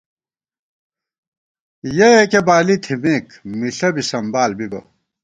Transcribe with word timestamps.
یَہ 1.97 2.09
یَکِہ 2.15 2.39
بالی 2.47 2.75
تھِمېک، 2.83 3.25
مِݪہ 3.59 3.89
بی 3.93 4.03
سمبال 4.09 4.51
بِبَہ 4.57 4.81